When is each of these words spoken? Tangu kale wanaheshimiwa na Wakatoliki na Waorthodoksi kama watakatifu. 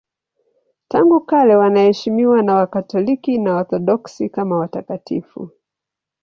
Tangu 0.87 1.21
kale 1.21 1.55
wanaheshimiwa 1.55 2.43
na 2.43 2.55
Wakatoliki 2.55 3.37
na 3.37 3.53
Waorthodoksi 3.53 4.29
kama 4.29 4.57
watakatifu. 4.59 5.49